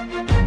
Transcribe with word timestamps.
Thank 0.00 0.30
you. 0.30 0.39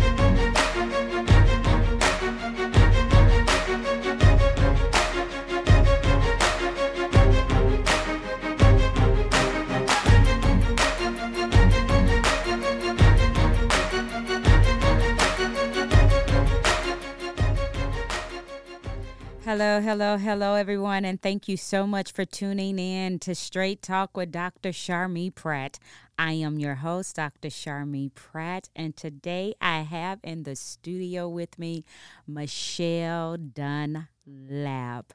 Hello, 19.46 19.82
hello, 19.82 20.16
hello, 20.16 20.56
everyone, 20.56 21.04
and 21.04 21.22
thank 21.22 21.50
you 21.50 21.58
so 21.58 21.86
much 21.86 22.14
for 22.14 22.24
tuning 22.24 22.80
in 22.80 23.20
to 23.20 23.36
Straight 23.36 23.82
Talk 23.82 24.16
with 24.16 24.32
Dr. 24.32 24.70
Sharmee 24.70 25.36
Pratt. 25.36 25.80
I 26.18 26.32
am 26.32 26.60
your 26.60 26.76
host, 26.76 27.18
Dr. 27.18 27.50
Sharmee 27.50 28.14
Pratt, 28.16 28.70
and 28.74 28.96
today 28.96 29.54
I 29.60 29.82
have 29.82 30.22
in 30.24 30.44
the 30.44 30.56
studio 30.56 31.28
with 31.28 31.60
me 31.60 31.84
Mechelle 32.26 33.54
Dunlap. 33.54 35.14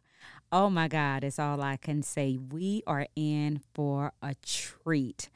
Oh 0.52 0.68
my 0.68 0.88
God, 0.88 1.24
it's 1.24 1.38
all 1.38 1.62
I 1.62 1.78
can 1.78 2.02
say. 2.02 2.36
We 2.36 2.82
are 2.86 3.06
in 3.16 3.62
for 3.72 4.12
a 4.20 4.34
treat. 4.44 5.30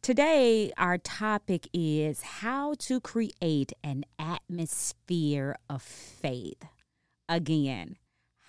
Today, 0.00 0.72
our 0.78 0.96
topic 0.96 1.68
is 1.74 2.22
how 2.22 2.72
to 2.78 3.00
create 3.02 3.74
an 3.84 4.06
atmosphere 4.18 5.56
of 5.68 5.82
faith. 5.82 6.64
Again, 7.28 7.96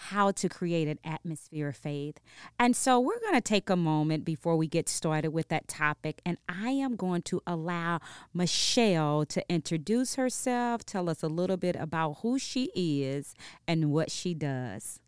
how 0.10 0.32
to 0.32 0.50
create 0.50 0.88
an 0.88 0.98
atmosphere 1.04 1.70
of 1.70 1.78
faith. 1.78 2.20
And 2.58 2.76
so 2.76 3.00
we're 3.00 3.20
going 3.20 3.36
to 3.36 3.42
take 3.42 3.70
a 3.70 3.76
moment 3.76 4.26
before 4.26 4.58
we 4.58 4.68
get 4.68 4.90
started 4.90 5.30
with 5.30 5.48
that 5.50 5.68
topic. 5.68 6.22
And 6.26 6.38
I 6.50 6.72
am 6.72 6.96
going 6.96 7.22
to 7.24 7.42
allow 7.46 8.00
Mechelle 8.36 9.28
to 9.28 9.44
introduce 9.48 10.16
herself, 10.16 10.84
tell 10.86 11.08
us 11.08 11.22
a 11.22 11.28
little 11.28 11.58
bit 11.58 11.76
about 11.76 12.18
who 12.22 12.40
she 12.40 12.72
is 12.74 13.36
and 13.68 13.92
what 13.92 14.10
she 14.10 14.34
does. 14.34 15.00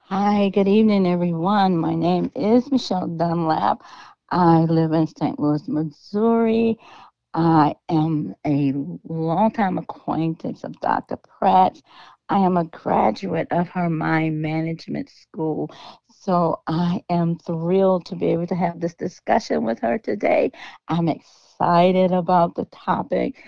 Hi, 0.00 0.48
good 0.48 0.66
evening, 0.66 1.06
everyone. 1.06 1.76
My 1.76 1.94
name 1.94 2.32
is 2.34 2.68
Mechelle 2.70 3.16
Dunlap. 3.16 3.84
I 4.30 4.62
live 4.62 4.92
in 4.92 5.06
St. 5.06 5.38
Louis, 5.38 5.68
Missouri. 5.68 6.76
I 7.32 7.76
am 7.88 8.34
a 8.44 8.72
longtime 9.04 9.78
acquaintance 9.78 10.64
of 10.64 10.78
Dr. 10.80 11.16
Pratt. 11.16 11.80
I 12.30 12.38
am 12.38 12.56
a 12.56 12.64
graduate 12.64 13.48
of 13.52 13.68
her 13.70 13.90
mind 13.90 14.40
management 14.42 15.10
school. 15.10 15.70
So 16.10 16.62
I 16.68 17.04
am 17.10 17.38
thrilled 17.38 18.06
to 18.06 18.16
be 18.16 18.28
able 18.28 18.46
to 18.48 18.56
have 18.56 18.80
this 18.80 18.94
discussion 18.94 19.64
with 19.64 19.80
her 19.80 19.98
today. 19.98 20.52
I'm 20.88 21.08
excited 21.08 22.12
about 22.12 22.54
the 22.56 22.66
topic. 22.66 23.44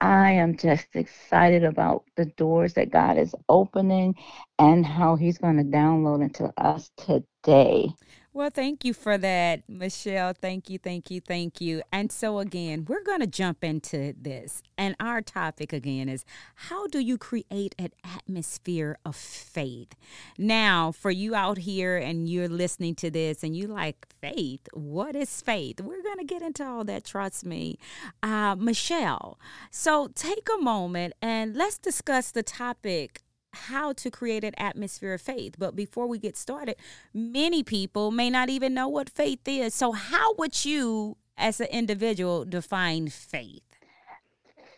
I 0.00 0.32
am 0.32 0.56
just 0.56 0.88
excited 0.94 1.64
about 1.64 2.04
the 2.16 2.26
doors 2.26 2.74
that 2.74 2.90
God 2.90 3.18
is 3.18 3.34
opening 3.48 4.16
and 4.58 4.86
how 4.86 5.16
He's 5.16 5.38
going 5.38 5.58
to 5.58 5.64
download 5.64 6.22
into 6.22 6.52
us 6.58 6.90
today. 6.98 7.90
Well, 8.36 8.50
thank 8.50 8.84
you 8.84 8.94
for 8.94 9.16
that, 9.16 9.64
Mechelle. 9.68 10.34
Thank 10.36 10.68
you, 10.68 10.76
thank 10.76 11.08
you, 11.08 11.20
thank 11.20 11.60
you. 11.60 11.82
And 11.92 12.10
so, 12.10 12.40
again, 12.40 12.84
we're 12.88 13.04
going 13.04 13.20
to 13.20 13.28
jump 13.28 13.62
into 13.62 14.12
this. 14.20 14.60
And 14.76 14.96
our 14.98 15.22
topic, 15.22 15.72
again, 15.72 16.08
is 16.08 16.24
how 16.56 16.88
do 16.88 16.98
you 16.98 17.16
create 17.16 17.76
an 17.78 17.90
atmosphere 18.02 18.98
of 19.04 19.14
faith? 19.14 19.94
Now, 20.36 20.90
for 20.90 21.12
you 21.12 21.36
out 21.36 21.58
here 21.58 21.96
and 21.96 22.28
you're 22.28 22.48
listening 22.48 22.96
to 22.96 23.10
this 23.12 23.44
and 23.44 23.56
you 23.56 23.68
like 23.68 24.04
faith, 24.20 24.66
what 24.72 25.14
is 25.14 25.40
faith? 25.40 25.80
We're 25.80 26.02
going 26.02 26.18
to 26.18 26.24
get 26.24 26.42
into 26.42 26.66
all 26.66 26.82
that, 26.86 27.04
trust 27.04 27.46
me. 27.46 27.78
Uh, 28.20 28.56
Mechelle, 28.56 29.36
so 29.70 30.08
take 30.12 30.48
a 30.58 30.60
moment 30.60 31.14
and 31.22 31.54
let's 31.54 31.78
discuss 31.78 32.32
the 32.32 32.42
topic 32.42 33.22
how 33.54 33.92
to 33.94 34.10
create 34.10 34.44
an 34.44 34.54
atmosphere 34.58 35.14
of 35.14 35.22
faith. 35.22 35.54
But 35.58 35.74
before 35.74 36.06
we 36.06 36.18
get 36.18 36.36
started, 36.36 36.76
many 37.12 37.62
people 37.62 38.10
may 38.10 38.30
not 38.30 38.50
even 38.50 38.74
know 38.74 38.88
what 38.88 39.08
faith 39.08 39.46
is. 39.46 39.74
So, 39.74 39.92
how 39.92 40.34
would 40.34 40.64
you, 40.64 41.16
as 41.36 41.60
an 41.60 41.68
individual, 41.68 42.44
define 42.44 43.08
faith? 43.08 43.62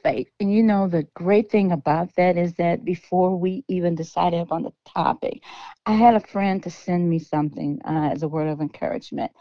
Faith. 0.02 0.28
And 0.38 0.52
you 0.52 0.62
know, 0.62 0.86
the 0.86 1.04
great 1.14 1.50
thing 1.50 1.72
about 1.72 2.14
that 2.16 2.36
is 2.36 2.54
that 2.54 2.84
before 2.84 3.36
we 3.36 3.64
even 3.68 3.94
decided 3.94 4.46
on 4.50 4.62
the 4.62 4.72
topic, 4.86 5.42
I 5.84 5.92
had 5.92 6.14
a 6.14 6.20
friend 6.20 6.62
to 6.62 6.70
send 6.70 7.10
me 7.10 7.18
something 7.18 7.80
uh, 7.84 8.10
as 8.12 8.22
a 8.22 8.28
word 8.28 8.48
of 8.48 8.60
encouragement. 8.60 9.32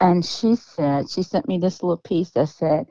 And 0.00 0.24
she 0.24 0.56
said, 0.56 1.10
she 1.10 1.22
sent 1.22 1.48
me 1.48 1.58
this 1.58 1.82
little 1.82 1.98
piece 1.98 2.30
that 2.30 2.48
said, 2.48 2.86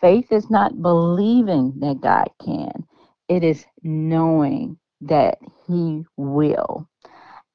faith 0.00 0.32
is 0.32 0.50
not 0.50 0.80
believing 0.80 1.74
that 1.80 2.00
God 2.00 2.28
can, 2.42 2.86
it 3.28 3.44
is 3.44 3.64
knowing 3.82 4.78
that 5.02 5.38
he 5.66 6.04
will. 6.16 6.88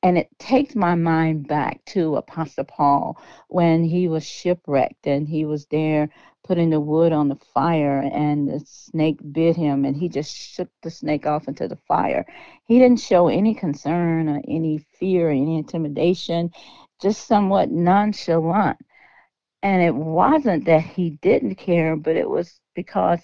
And 0.04 0.18
it 0.18 0.30
takes 0.40 0.76
my 0.76 0.96
mind 0.96 1.48
back 1.48 1.86
to 1.88 2.16
Apostle 2.16 2.64
Paul 2.64 3.22
when 3.50 3.84
he 3.84 4.08
was 4.08 4.26
shipwrecked 4.26 5.06
and 5.06 5.28
he 5.28 5.46
was 5.46 5.68
there 5.68 6.10
putting 6.44 6.72
the 6.72 6.80
wood 6.80 7.12
on 7.14 7.30
the 7.30 7.40
fire 7.54 8.00
and 8.00 8.48
the 8.48 8.60
snake 8.66 9.20
bit 9.32 9.56
him 9.56 9.86
and 9.86 9.96
he 9.96 10.10
just 10.10 10.36
shook 10.36 10.70
the 10.82 10.90
snake 10.90 11.28
off 11.28 11.48
into 11.48 11.68
the 11.68 11.76
fire. 11.76 12.26
He 12.66 12.80
didn't 12.80 13.00
show 13.00 13.28
any 13.28 13.54
concern 13.54 14.28
or 14.28 14.42
any 14.48 14.80
fear 15.00 15.28
or 15.28 15.32
any 15.32 15.58
intimidation, 15.58 16.52
just 17.00 17.28
somewhat 17.28 17.70
nonchalant. 17.70 18.78
And 19.62 19.84
it 19.84 19.94
wasn't 19.94 20.66
that 20.66 20.82
he 20.82 21.12
didn't 21.22 21.56
care, 21.56 21.96
but 21.96 22.16
it 22.16 22.28
was 22.28 22.60
because 22.74 23.20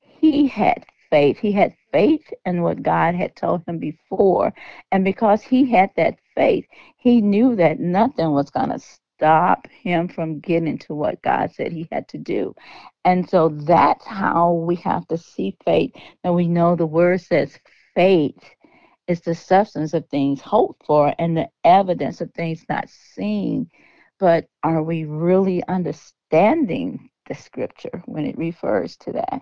he 0.00 0.48
had 0.48 0.86
faith. 1.10 1.36
He 1.38 1.52
had 1.52 1.74
faith 1.96 2.30
in 2.44 2.60
what 2.60 2.82
God 2.82 3.14
had 3.14 3.34
told 3.36 3.62
him 3.66 3.78
before. 3.78 4.52
And 4.92 5.02
because 5.02 5.40
he 5.40 5.70
had 5.70 5.90
that 5.96 6.18
faith, 6.34 6.66
he 6.98 7.22
knew 7.22 7.56
that 7.56 7.80
nothing 7.80 8.32
was 8.32 8.50
going 8.50 8.68
to 8.68 8.78
stop 8.78 9.66
him 9.68 10.06
from 10.06 10.40
getting 10.40 10.76
to 10.80 10.94
what 10.94 11.22
God 11.22 11.52
said 11.52 11.72
he 11.72 11.88
had 11.90 12.06
to 12.08 12.18
do. 12.18 12.54
And 13.06 13.26
so 13.30 13.48
that's 13.48 14.04
how 14.04 14.52
we 14.52 14.76
have 14.76 15.08
to 15.08 15.16
see 15.16 15.56
faith. 15.64 15.92
And 16.22 16.34
we 16.34 16.48
know 16.48 16.76
the 16.76 16.84
word 16.84 17.22
says 17.22 17.58
faith 17.94 18.44
is 19.08 19.22
the 19.22 19.34
substance 19.34 19.94
of 19.94 20.06
things 20.10 20.42
hoped 20.42 20.84
for 20.84 21.14
and 21.18 21.34
the 21.34 21.48
evidence 21.64 22.20
of 22.20 22.30
things 22.34 22.62
not 22.68 22.90
seen. 22.90 23.70
But 24.18 24.48
are 24.62 24.82
we 24.82 25.04
really 25.04 25.66
understanding 25.66 27.08
the 27.26 27.34
scripture 27.34 28.02
when 28.04 28.26
it 28.26 28.36
refers 28.36 28.98
to 28.98 29.12
that? 29.12 29.40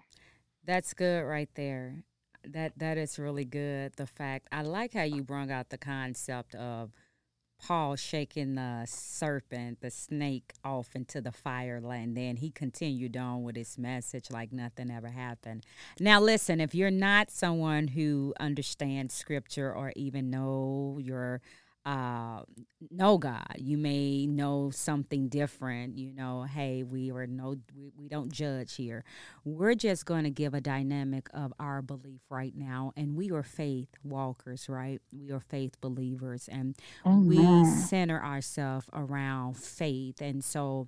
That's 0.65 0.95
good 0.95 1.25
right 1.25 1.51
there. 1.57 2.05
That 2.47 2.79
that 2.79 2.99
is 2.99 3.19
really 3.19 3.45
good. 3.45 3.95
The 3.97 4.07
fact 4.07 4.49
I 4.53 4.63
like 4.63 4.95
how 4.95 5.03
you 5.03 5.23
brought 5.23 5.51
out 5.51 5.71
the 5.71 5.79
concept 5.79 6.55
of 6.55 6.93
Paul 7.59 7.97
shaking 7.97 8.57
the 8.57 8.85
serpent, 8.87 9.81
the 9.81 9.91
snake, 9.91 10.53
off 10.65 10.95
into 10.95 11.21
the 11.21 11.33
fire, 11.33 11.81
and 11.83 12.17
then 12.17 12.37
he 12.37 12.51
continued 12.51 13.17
on 13.17 13.43
with 13.43 13.57
his 13.57 13.79
message 13.79 14.31
like 14.31 14.53
nothing 14.53 14.91
ever 14.91 15.09
happened. 15.09 15.65
Now, 15.99 16.21
listen, 16.21 16.61
if 16.61 16.75
you're 16.75 16.91
not 16.91 17.31
someone 17.31 17.89
who 17.89 18.35
understands 18.39 19.15
scripture 19.15 19.73
or 19.73 19.93
even 19.97 20.31
know 20.31 20.99
your 21.01 21.41
uh, 21.85 22.41
know 22.91 23.19
God. 23.19 23.57
You 23.57 23.77
may 23.77 24.27
know 24.27 24.71
something 24.71 25.29
different. 25.29 25.99
You 25.99 26.13
know, 26.13 26.45
hey, 26.45 26.83
we 26.83 27.11
are 27.11 27.27
no, 27.27 27.57
we, 27.77 27.91
we 27.97 28.09
don't 28.09 28.33
judge 28.33 28.75
here. 28.77 29.05
We're 29.45 29.75
just 29.75 30.07
going 30.07 30.25
to 30.25 30.31
give 30.31 30.55
a 30.55 30.61
dynamic 30.61 31.29
of 31.35 31.53
our 31.61 31.83
belief 31.83 32.23
right 32.31 32.55
now, 32.57 32.93
and 32.97 33.17
we 33.17 33.31
are 33.31 33.43
faith 33.43 33.89
walkers, 34.03 34.69
right? 34.69 35.01
We 35.13 35.31
are 35.31 35.41
faith 35.41 35.81
believers, 35.81 36.49
and 36.51 36.75
Amen. 37.05 37.27
we 37.27 37.65
center 37.65 38.23
ourselves 38.23 38.87
around 38.93 39.59
faith. 39.59 40.21
And 40.21 40.43
so, 40.43 40.87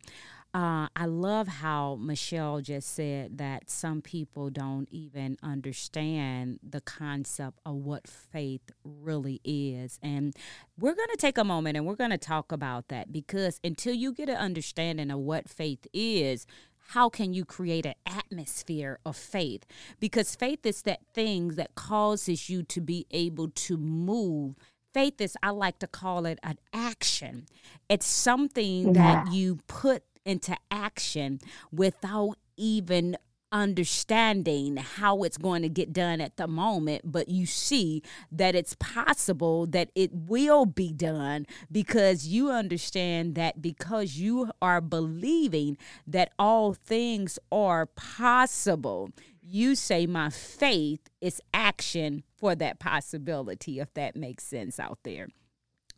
uh, 0.57 0.89
I 0.97 1.05
love 1.05 1.49
how 1.49 1.99
Mechelle 2.01 2.63
just 2.63 2.95
said 2.95 3.37
that 3.37 3.69
some 3.69 4.01
people 4.01 4.49
don't 4.49 4.89
even 4.91 5.37
understand 5.43 6.61
the 6.67 6.81
concept 6.81 7.61
of 7.67 7.75
what 7.75 8.09
faith 8.09 8.63
really 8.83 9.43
is. 9.45 9.99
And 10.03 10.35
we're 10.81 10.95
going 10.95 11.11
to 11.11 11.19
take 11.19 11.37
a 11.37 11.45
moment 11.45 11.77
and 11.77 11.85
we're 11.85 11.95
going 11.95 12.09
to 12.09 12.17
talk 12.17 12.53
about 12.53 12.89
that 12.89 13.13
because 13.13 13.61
until 13.63 13.93
you 13.93 14.15
get 14.15 14.31
an 14.31 14.39
understanding 14.39 15.11
of 15.11 15.19
what 15.19 15.47
faith 15.47 15.87
is, 15.93 16.47
how 16.93 17.11
can 17.11 17.35
you 17.35 17.45
create 17.45 17.85
an 17.85 17.97
atmosphere 18.07 18.99
of 19.05 19.15
faith? 19.15 19.67
Because 20.01 20.35
faith 20.35 20.65
is 20.65 20.81
that 20.83 21.01
thing 21.13 21.49
that 21.57 21.75
causes 21.75 22.49
you 22.49 22.63
to 22.63 22.81
be 22.81 23.07
able 23.11 23.51
to 23.51 23.77
move 23.77 24.55
faith 24.95 25.21
is 25.21 25.37
i 25.43 25.51
like 25.51 25.79
to 25.79 25.87
call 25.87 26.25
it 26.25 26.39
an 26.43 26.57
action 26.73 27.45
it's 27.91 28.07
something 28.07 28.95
yeah. 28.95 29.25
that 29.25 29.31
you 29.31 29.59
put 29.67 30.03
into 30.27 30.57
action 30.71 31.41
without 31.73 32.37
even 32.57 33.17
understanding 33.53 34.77
how 34.77 35.23
it's 35.23 35.39
going 35.39 35.63
to 35.63 35.69
get 35.69 35.93
done 35.93 36.21
at 36.21 36.37
the 36.37 36.49
moment, 36.49 37.01
but 37.11 37.29
you 37.29 37.47
see 37.47 38.03
that 38.31 38.55
it's 38.55 38.75
possible 38.81 39.67
that 39.67 39.89
it 39.95 40.11
will 40.13 40.67
be 40.67 40.93
done 40.93 41.47
because 41.71 42.27
you 42.27 42.51
understand 42.51 43.35
that 43.37 43.63
because 43.63 44.17
you 44.17 44.51
are 44.61 44.81
believing 44.81 45.79
that 46.07 46.33
all 46.39 46.75
things 46.75 47.39
are 47.53 47.87
possible 47.87 49.11
You 49.49 49.77
say 49.77 50.07
my 50.07 50.31
faith 50.31 51.09
is 51.21 51.41
action 51.55 52.25
for 52.37 52.57
that 52.57 52.81
possibility, 52.81 53.79
if 53.79 53.95
that 53.95 54.17
makes 54.17 54.45
sense 54.45 54.81
out 54.81 54.99
there. 55.05 55.29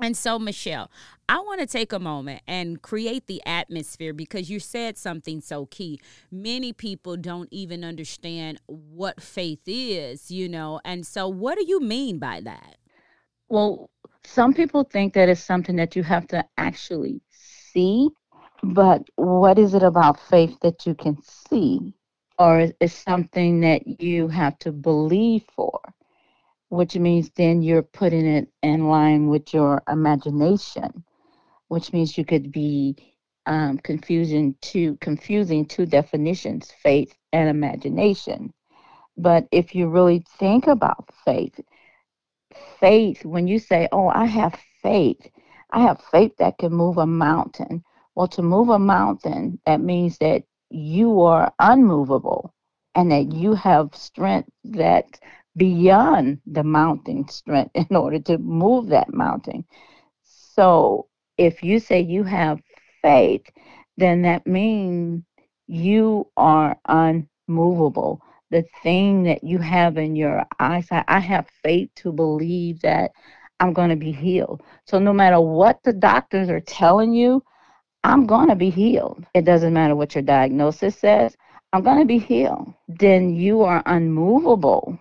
And 0.00 0.16
so, 0.16 0.38
Mechelle, 0.38 0.88
I 1.28 1.40
want 1.40 1.60
to 1.60 1.66
take 1.66 1.92
a 1.92 1.98
moment 1.98 2.42
and 2.46 2.80
create 2.80 3.26
the 3.26 3.42
atmosphere 3.44 4.12
because 4.12 4.48
you 4.48 4.60
said 4.60 4.96
something 4.96 5.40
so 5.40 5.66
key. 5.66 6.00
Many 6.30 6.72
people 6.72 7.16
don't 7.16 7.48
even 7.50 7.84
understand 7.84 8.60
what 8.66 9.20
faith 9.20 9.62
is, 9.66 10.30
you 10.30 10.48
know. 10.48 10.80
And 10.84 11.04
so, 11.04 11.28
what 11.28 11.58
do 11.58 11.64
you 11.66 11.80
mean 11.80 12.18
by 12.18 12.40
that? 12.42 12.76
Well, 13.48 13.90
some 14.24 14.54
people 14.54 14.84
think 14.84 15.14
that 15.14 15.28
it's 15.28 15.42
something 15.42 15.76
that 15.76 15.96
you 15.96 16.04
have 16.04 16.28
to 16.28 16.44
actually 16.56 17.20
see, 17.30 18.08
but 18.62 19.02
what 19.16 19.58
is 19.58 19.74
it 19.74 19.82
about 19.82 20.20
faith 20.20 20.56
that 20.62 20.86
you 20.86 20.94
can 20.94 21.16
see? 21.22 21.94
Or 22.38 22.60
is 22.60 22.72
it 22.78 22.92
something 22.92 23.60
that 23.62 24.00
you 24.00 24.28
have 24.28 24.58
to 24.60 24.70
believe 24.70 25.42
for? 25.56 25.80
Which 26.68 26.96
means 26.96 27.30
then 27.36 27.62
you're 27.62 27.82
putting 27.82 28.26
it 28.26 28.48
in 28.62 28.88
line 28.88 29.28
with 29.28 29.54
your 29.54 29.82
imagination, 29.88 31.04
which 31.68 31.92
means 31.92 32.18
you 32.18 32.24
could 32.24 32.52
be 32.52 32.96
um, 33.46 33.78
confusing 33.78 34.54
confusing 35.00 35.64
two 35.64 35.86
definitions, 35.86 36.72
faith 36.82 37.14
and 37.32 37.48
imagination. 37.48 38.52
But 39.16 39.48
if 39.50 39.74
you 39.74 39.88
really 39.88 40.24
think 40.38 40.66
about 40.66 41.10
faith, 41.24 41.58
faith, 42.80 43.24
when 43.24 43.46
you 43.48 43.58
say, 43.58 43.88
"Oh, 43.92 44.08
I 44.08 44.26
have 44.26 44.54
faith," 44.82 45.30
I 45.72 45.80
have 45.82 46.00
faith 46.12 46.36
that 46.38 46.58
can 46.58 46.72
move 46.72 46.98
a 46.98 47.06
mountain. 47.06 47.82
Well, 48.14 48.28
to 48.28 48.42
move 48.42 48.68
a 48.68 48.78
mountain, 48.78 49.60
that 49.66 49.80
means 49.80 50.18
that 50.18 50.44
you 50.70 51.22
are 51.22 51.52
unmovable 51.58 52.54
and 52.94 53.10
that 53.12 53.32
you 53.32 53.54
have 53.54 53.94
strength 53.94 54.50
that 54.64 55.18
beyond 55.58 56.40
the 56.46 56.64
mountain 56.64 57.28
strength 57.28 57.72
in 57.75 57.94
order 57.94 58.19
to 58.20 58.38
move 58.38 58.88
that 58.88 59.12
mountain. 59.12 59.64
So 60.22 61.08
if 61.37 61.62
you 61.62 61.78
say 61.78 62.00
you 62.00 62.25
have 62.25 62.60
faith, 63.02 63.44
then 63.96 64.22
that 64.22 64.46
means 64.46 65.22
you 65.66 66.31
are 66.37 66.78
unmovable. 66.87 68.22
The 68.50 68.64
thing 68.82 69.25
that 69.25 69.44
you 69.44 69.58
have 69.58 69.99
in 69.99 70.16
your 70.16 70.44
eyesight, 70.58 71.05
I 71.08 71.19
have 71.20 71.49
faith 71.62 71.90
to 71.96 72.12
believe 72.12 72.81
that 72.81 73.11
I'm 73.61 73.72
going 73.72 73.90
to 73.90 73.96
be 73.96 74.12
healed. 74.12 74.62
So 74.87 74.99
no 74.99 75.12
matter 75.12 75.40
what 75.40 75.82
the 75.82 75.93
doctors 75.93 76.49
are 76.49 76.61
telling 76.61 77.12
you, 77.12 77.43
I'm 78.04 78.26
going 78.26 78.49
to 78.49 78.56
be 78.56 78.70
healed. 78.70 79.26
It 79.34 79.44
doesn't 79.44 79.72
matter 79.72 79.96
what 79.96 80.14
your 80.14 80.22
diagnosis 80.22 80.96
says, 80.96 81.37
I'm 81.72 81.82
going 81.82 81.99
to 81.99 82.06
be 82.06 82.19
healed. 82.19 82.72
Then 82.88 83.34
you 83.34 83.62
are 83.62 83.82
unmovable 83.84 84.99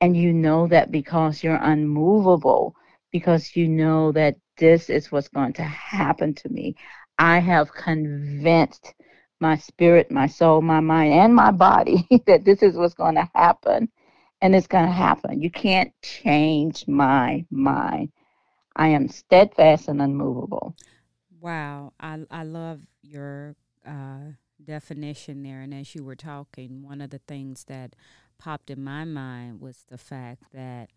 and 0.00 0.16
you 0.16 0.32
know 0.32 0.66
that 0.68 0.90
because 0.90 1.42
you're 1.42 1.56
unmovable, 1.56 2.74
because 3.10 3.54
you 3.56 3.68
know 3.68 4.12
that 4.12 4.36
this 4.58 4.90
is 4.90 5.10
what's 5.10 5.28
going 5.28 5.52
to 5.54 5.62
happen 5.62 6.34
to 6.34 6.48
me. 6.48 6.76
I 7.18 7.38
have 7.38 7.72
convinced 7.74 8.94
my 9.40 9.56
spirit, 9.56 10.10
my 10.10 10.26
soul, 10.26 10.62
my 10.62 10.80
mind, 10.80 11.14
and 11.14 11.34
my 11.34 11.50
body 11.50 12.06
that 12.26 12.44
this 12.44 12.62
is 12.62 12.76
what's 12.76 12.94
going 12.94 13.14
to 13.16 13.28
happen. 13.34 13.90
And 14.42 14.54
it's 14.54 14.66
going 14.66 14.86
to 14.86 14.92
happen. 14.92 15.42
You 15.42 15.50
can't 15.50 15.92
change 16.02 16.86
my 16.88 17.44
mind. 17.50 18.10
I 18.74 18.88
am 18.88 19.08
steadfast 19.08 19.88
and 19.88 20.00
unmovable. 20.00 20.74
Wow. 21.40 21.92
I, 22.00 22.20
I 22.30 22.44
love 22.44 22.80
your 23.02 23.54
uh, 23.86 24.32
definition 24.64 25.42
there. 25.42 25.60
And 25.60 25.74
as 25.74 25.94
you 25.94 26.04
were 26.04 26.16
talking, 26.16 26.82
one 26.82 27.02
of 27.02 27.10
the 27.10 27.20
things 27.26 27.64
that 27.64 27.94
popped 28.40 28.70
in 28.70 28.82
my 28.82 29.04
mind 29.04 29.60
was 29.60 29.84
the 29.88 29.98
fact 29.98 30.44
that 30.52 30.88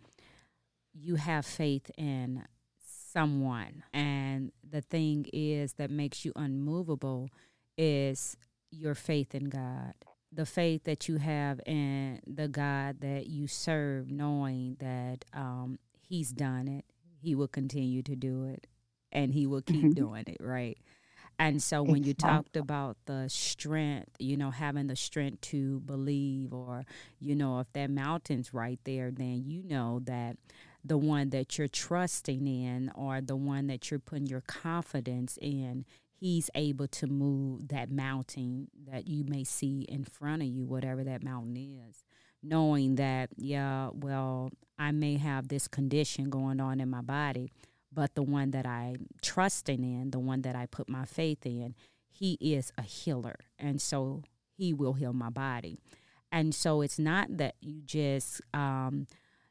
you 0.94 1.16
have 1.16 1.46
faith 1.46 1.92
in 1.98 2.44
someone. 3.12 3.84
And 3.94 4.52
the 4.68 4.82
thing 4.82 5.26
is 5.34 5.74
that 5.74 5.92
makes 5.92 6.26
you 6.26 6.32
unmovable 6.36 7.30
is 7.78 8.38
your 8.72 8.96
faith 8.96 9.36
in 9.36 9.46
God. 9.46 9.94
The 10.32 10.46
faith 10.46 10.86
that 10.86 11.08
you 11.08 11.18
have 11.18 11.60
in 11.66 12.20
the 12.26 12.48
God 12.48 13.02
that 13.02 13.28
you 13.28 13.48
serve, 13.48 14.10
knowing 14.10 14.78
that 14.80 15.26
um, 15.34 15.78
He's 16.02 16.32
done 16.32 16.68
it, 16.68 16.86
He 17.22 17.36
will 17.36 17.48
continue 17.48 18.02
to 18.04 18.16
do 18.16 18.46
it, 18.46 18.66
and 19.12 19.34
He 19.34 19.46
will 19.46 19.62
keep 19.62 19.78
mm-hmm. 19.78 19.92
doing 19.92 20.24
it, 20.26 20.38
right? 20.40 20.78
And 21.40 21.62
so 21.62 21.84
when 21.84 22.04
you 22.04 22.14
talked 22.14 22.56
about 22.56 22.98
the 23.06 23.28
strength, 23.28 24.12
you 24.20 24.38
know, 24.38 24.52
having 24.52 24.88
the 24.88 24.96
strength 24.96 25.42
to 25.42 25.80
believe, 25.82 26.54
or, 26.54 26.86
you 27.20 27.36
know, 27.36 27.60
if 27.60 27.72
that 27.74 27.90
mountain's 27.90 28.54
right 28.54 28.80
there, 28.84 29.12
then 29.12 29.44
you 29.46 29.64
know 29.64 30.00
that 30.04 30.38
the 30.86 30.98
one 30.98 31.30
that 31.30 31.58
you're 31.58 31.68
trusting 31.68 32.46
in 32.46 32.92
or 32.96 33.22
the 33.22 33.36
one 33.36 33.68
that 33.68 33.90
you're 33.90 34.00
putting 34.00 34.28
your 34.28 34.42
confidence 34.42 35.38
in, 35.42 35.86
he's 36.20 36.50
able 36.56 36.88
to 36.88 37.08
move 37.08 37.70
that 37.70 37.90
mountain 37.90 38.68
that 38.92 39.08
you 39.08 39.24
may 39.24 39.44
see 39.44 39.86
in 39.90 40.04
front 40.04 40.42
of 40.42 40.48
you, 40.48 40.66
whatever 40.66 41.04
that 41.04 41.24
mountain 41.24 41.58
is. 41.58 42.04
Knowing 42.42 42.96
that, 42.96 43.30
yeah, 43.38 43.90
well, 43.94 44.52
I 44.78 44.92
may 44.92 45.16
have 45.18 45.48
this 45.48 45.68
condition 45.68 46.30
going 46.30 46.60
on 46.60 46.82
in 46.82 46.90
my 46.90 47.02
body 47.02 47.52
but 47.94 48.16
the 48.16 48.24
one 48.24 48.52
that 48.52 48.66
I'm 48.66 49.08
trusting 49.22 49.84
in, 49.84 50.12
the 50.12 50.20
one 50.20 50.42
that 50.42 50.56
I 50.56 50.66
put 50.66 50.90
my 50.90 51.06
faith 51.06 51.46
in, 51.46 51.76
he 52.10 52.38
is 52.40 52.72
a 52.78 52.84
healer. 52.84 53.36
And 53.58 53.82
so 53.82 54.24
he 54.56 54.74
will 54.74 54.94
heal 54.94 55.14
my 55.14 55.30
body. 55.30 55.80
And 56.32 56.54
so 56.54 56.82
it's 56.82 57.00
not 57.00 57.38
that 57.38 57.56
you 57.62 57.82
just, 57.82 58.42
um, 58.54 59.08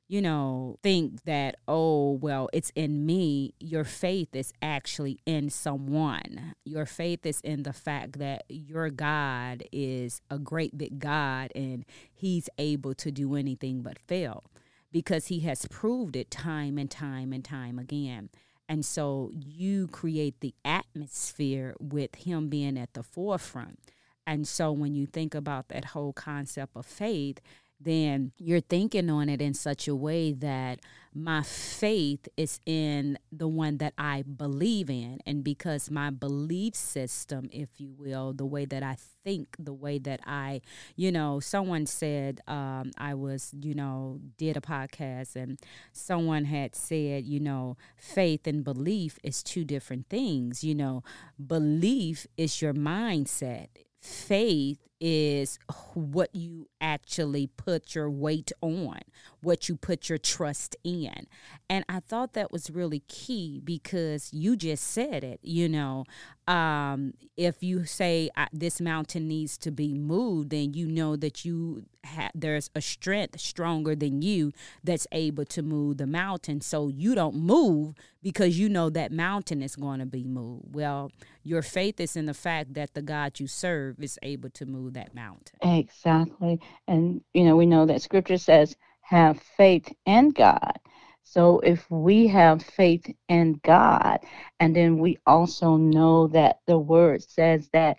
you 0.09 0.21
know, 0.21 0.77
think 0.83 1.23
that, 1.25 1.57
oh, 1.67 2.13
well, 2.13 2.51
it's 2.53 2.71
in 2.75 3.07
me. 3.07 3.55
Your 3.61 3.85
faith 3.85 4.35
is 4.35 4.53
actually 4.61 5.21
in 5.25 5.49
someone. 5.49 6.55
Your 6.65 6.85
faith 6.85 7.25
is 7.25 7.41
in 7.41 7.63
the 7.63 7.73
fact 7.73 8.19
that 8.19 8.45
your 8.49 8.91
God 8.91 9.63
is 9.73 10.21
a 10.29 10.39
great 10.39 10.77
big 10.77 10.99
God 10.99 11.53
and 11.55 11.85
he's 12.13 12.49
able 12.59 12.95
to 12.95 13.11
do 13.11 13.37
anything 13.37 13.83
but 13.83 13.99
fail 13.99 14.45
because 14.93 15.27
he 15.27 15.41
has 15.41 15.67
proved 15.67 16.15
it 16.15 16.31
time 16.31 16.79
and 16.79 16.91
time 16.91 17.33
and 17.33 17.45
time 17.45 17.79
again. 17.79 18.29
And 18.69 18.85
so 18.85 19.31
you 19.35 19.89
create 19.89 20.41
the 20.41 20.55
atmosphere 20.65 21.75
with 21.81 22.15
him 22.15 22.49
being 22.49 22.79
at 22.79 22.95
the 22.95 23.03
forefront. 23.03 23.81
And 24.27 24.47
so 24.47 24.71
when 24.71 24.95
you 24.95 25.07
think 25.07 25.35
about 25.35 25.69
that 25.69 25.87
whole 25.87 26.13
concept 26.13 26.77
of 26.77 26.87
faith, 26.87 27.41
then 27.85 28.33
you're 28.39 28.61
thinking 28.61 29.11
on 29.11 29.29
it 29.29 29.41
in 29.41 29.55
such 29.55 29.89
a 29.89 29.95
way 29.95 30.33
that 30.33 30.81
my 31.15 31.43
faith 31.43 32.27
is 32.37 32.59
in 32.65 33.19
the 33.31 33.47
one 33.47 33.77
that 33.79 33.93
I 33.99 34.23
believe 34.23 34.89
in. 34.89 35.21
And 35.27 35.45
because 35.45 35.91
my 35.91 36.11
belief 36.11 36.75
system, 36.75 37.51
if 37.53 37.69
you 37.79 37.93
will, 37.97 38.33
the 38.33 38.47
way 38.47 38.65
that 38.65 38.83
I 38.83 38.97
think, 39.25 39.57
the 39.59 39.75
way 39.75 39.99
that 39.99 40.21
I, 40.27 40.63
you 40.97 41.13
know, 41.13 41.39
someone 41.39 41.85
said, 41.85 42.41
um, 42.47 42.93
I 42.97 43.15
was, 43.15 43.55
you 43.61 43.75
know, 43.75 44.21
did 44.39 44.57
a 44.57 44.63
podcast 44.63 45.37
and 45.37 45.59
someone 45.93 46.47
had 46.47 46.75
said, 46.75 47.27
you 47.27 47.41
know, 47.41 47.77
faith 47.97 48.47
and 48.47 48.65
belief 48.65 49.19
is 49.23 49.43
two 49.43 49.65
different 49.65 50.09
things. 50.09 50.65
You 50.65 50.75
know, 50.75 51.03
belief 51.47 52.27
is 52.39 52.63
your 52.63 52.73
mindset, 52.73 53.69
faith 54.01 54.79
is 55.05 55.59
what 55.95 56.33
you 56.33 56.69
actually 56.81 57.49
put 57.49 57.93
your 57.93 58.09
weight 58.09 58.53
on, 58.61 59.01
what 59.41 59.69
you 59.69 59.75
put 59.75 60.09
your 60.09 60.17
trust 60.17 60.77
in. 60.85 61.27
And 61.69 61.85
I 61.89 61.99
thought 61.99 62.35
that 62.35 62.53
was 62.53 62.71
really 62.71 63.03
key 63.09 63.61
because 63.65 64.33
you 64.33 64.57
just 64.57 64.85
said 64.85 65.25
it, 65.25 65.41
you 65.43 65.69
know. 65.69 66.05
Um, 66.47 67.15
if 67.37 67.63
you 67.63 67.85
say 67.85 68.31
this 68.53 68.81
mountain 68.81 69.27
needs 69.27 69.59
to 69.59 69.73
be 69.73 69.93
moved, 69.93 70.51
then 70.51 70.73
you 70.75 70.87
know 70.87 71.17
that 71.17 71.45
you 71.45 71.85
have 72.05 72.33
there's 72.35 72.69
a 72.75 72.81
strength 72.81 73.39
stronger 73.41 73.95
than 73.95 74.23
you 74.23 74.53
that's 74.83 75.07
able 75.13 75.45
to 75.47 75.63
move 75.63 75.99
the 75.99 76.07
mountain. 76.07 76.61
So 76.61 76.89
you 76.89 77.15
don't 77.15 77.37
move 77.37 77.95
because 78.23 78.59
you 78.59 78.69
know 78.69 78.91
that 78.91 79.13
mountain 79.13 79.63
is 79.63 79.77
going 79.77 80.01
to 80.01 80.07
be 80.07 80.25
moved. 80.25 80.75
Well, 80.75 81.11
your 81.43 81.63
faith 81.63 82.01
is 82.01 82.17
in 82.17 82.27
the 82.27 82.35
fact 82.35 82.75
that 82.75 82.95
the 82.95 83.03
God 83.03 83.41
you 83.41 83.47
serve 83.47 84.03
is 84.03 84.19
able 84.23 84.51
to 84.51 84.67
move 84.67 84.92
that 84.95 85.15
mountain. 85.15 85.59
Exactly. 85.63 86.61
And, 86.89 87.23
you 87.33 87.45
know, 87.45 87.57
we 87.57 87.67
know 87.67 87.87
that 87.87 88.03
scripture 88.03 88.39
says, 88.39 88.77
have 89.01 89.41
faith 89.57 89.93
in 90.07 90.31
God. 90.31 90.79
So 91.23 91.61
if 91.61 91.89
we 91.91 92.27
have 92.29 92.63
faith 92.63 93.07
in 93.29 93.61
God, 93.65 94.21
and 94.61 94.75
then 94.75 94.99
we 94.99 95.19
also 95.27 95.77
know 95.77 96.29
that 96.29 96.59
the 96.67 96.79
word 96.79 97.23
says 97.23 97.69
that 97.73 97.97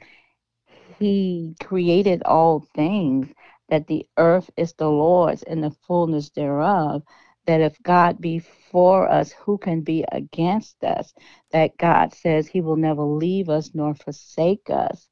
He 1.00 1.56
created 1.64 2.24
all 2.24 2.68
things, 2.76 3.28
that 3.70 3.88
the 3.88 4.06
earth 4.18 4.50
is 4.58 4.74
the 4.74 4.90
Lord's 4.90 5.44
and 5.44 5.64
the 5.64 5.72
fullness 5.88 6.30
thereof, 6.30 7.04
that 7.46 7.62
if 7.62 7.82
God 7.82 8.20
be 8.22 8.40
for 8.40 9.10
us, 9.10 9.32
who 9.32 9.58
can 9.58 9.82
be 9.82 10.06
against 10.12 10.84
us? 10.84 11.14
That 11.52 11.78
God 11.78 12.14
says 12.14 12.48
He 12.48 12.62
will 12.62 12.78
never 12.78 13.04
leave 13.04 13.50
us 13.50 13.72
nor 13.74 13.96
forsake 13.96 14.70
us 14.70 15.08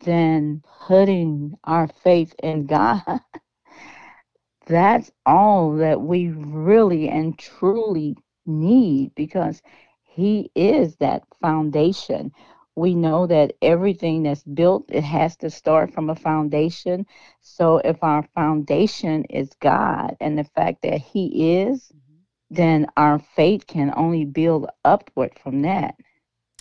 than 0.00 0.62
putting 0.86 1.56
our 1.64 1.88
faith 1.88 2.34
in 2.42 2.66
God. 2.66 3.02
That's 4.66 5.10
all 5.24 5.76
that 5.76 6.00
we 6.00 6.28
really 6.28 7.08
and 7.08 7.38
truly 7.38 8.16
need 8.44 9.14
because 9.14 9.62
He 10.02 10.50
is 10.54 10.96
that 10.96 11.22
foundation. 11.40 12.32
We 12.74 12.94
know 12.94 13.26
that 13.26 13.54
everything 13.62 14.24
that's 14.24 14.42
built, 14.42 14.84
it 14.88 15.04
has 15.04 15.36
to 15.38 15.50
start 15.50 15.94
from 15.94 16.10
a 16.10 16.14
foundation. 16.16 17.06
So 17.40 17.78
if 17.78 18.02
our 18.02 18.22
foundation 18.34 19.24
is 19.24 19.50
God 19.60 20.16
and 20.20 20.36
the 20.36 20.44
fact 20.44 20.82
that 20.82 21.00
He 21.00 21.58
is, 21.60 21.92
mm-hmm. 21.94 22.20
then 22.50 22.86
our 22.96 23.18
faith 23.18 23.66
can 23.66 23.92
only 23.96 24.24
build 24.24 24.68
upward 24.84 25.38
from 25.42 25.62
that. 25.62 25.94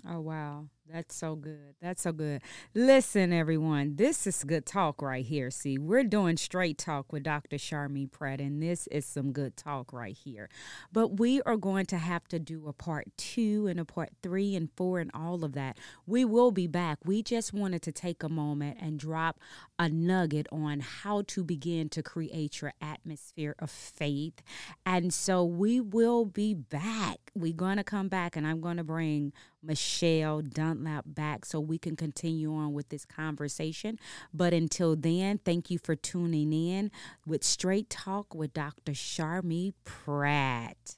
Oh, 0.08 0.22
wow. 0.22 0.68
That's 0.92 1.16
so 1.16 1.36
good. 1.36 1.74
That's 1.82 2.04
so 2.04 2.12
good. 2.12 2.42
Listen, 2.76 3.34
everyone, 3.34 3.96
this 3.96 4.28
is 4.28 4.44
good 4.44 4.68
talk 4.68 5.02
right 5.02 5.26
here. 5.26 5.50
See, 5.50 5.80
we're 5.80 6.04
doing 6.04 6.38
straight 6.38 6.78
talk 6.78 7.12
with 7.12 7.24
Dr. 7.24 7.56
Sharmee 7.56 8.12
Pratt, 8.12 8.40
and 8.40 8.62
this 8.62 8.86
is 8.88 9.04
some 9.04 9.32
good 9.32 9.58
talk 9.58 9.92
right 9.92 10.16
here. 10.16 10.48
But 10.92 11.18
we 11.20 11.42
are 11.42 11.58
going 11.58 11.88
to 11.88 11.98
have 11.98 12.28
to 12.28 12.40
do 12.40 12.68
a 12.68 12.74
part 12.74 13.08
two 13.18 13.66
and 13.66 13.80
a 13.80 13.86
part 13.86 14.10
three 14.22 14.56
and 14.56 14.70
four 14.76 15.00
and 15.00 15.10
all 15.14 15.44
of 15.44 15.54
that. 15.54 15.78
We 16.06 16.24
will 16.24 16.52
be 16.52 16.68
back. 16.68 17.00
We 17.04 17.24
just 17.24 17.52
wanted 17.52 17.82
to 17.84 17.92
take 17.92 18.22
a 18.22 18.30
moment 18.30 18.78
and 18.80 19.00
drop 19.00 19.40
a 19.80 19.90
nugget 19.90 20.48
on 20.52 20.82
how 20.82 21.24
to 21.28 21.44
begin 21.44 21.90
to 21.90 22.04
create 22.04 22.62
your 22.62 22.74
atmosphere 22.80 23.56
of 23.58 23.72
faith. 23.72 24.44
And 24.86 25.12
so 25.12 25.44
we 25.44 25.82
will 25.82 26.26
be 26.26 26.54
back. 26.54 27.32
We're 27.34 27.54
going 27.54 27.78
to 27.78 27.84
come 27.84 28.08
back, 28.08 28.36
and 28.36 28.46
I'm 28.46 28.62
going 28.62 28.78
to 28.78 28.84
bring 28.84 29.34
Mechelle 29.66 30.48
Dunlap 30.54 31.06
back 31.08 31.46
so 31.46 31.60
we 31.60 31.78
can 31.78 31.96
continue 31.96 32.54
on 32.54 32.74
with 32.74 32.90
this 32.90 33.06
conversation. 33.06 34.00
But 34.34 34.54
until 34.54 34.96
then, 34.96 35.40
thank 35.40 35.70
you 35.70 35.80
for 35.80 35.96
tuning 35.96 36.54
in 36.54 36.92
with 37.26 37.44
Straight 37.44 37.90
Talk 37.90 38.34
with 38.34 38.54
Dr. 38.54 38.94
Sharmee 38.94 39.74
Pratt. 39.84 40.96